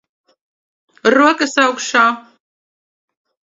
Rokas 1.17 1.53
augšā. 1.65 2.07